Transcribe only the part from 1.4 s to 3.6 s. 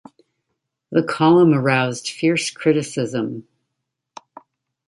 aroused fierce criticism.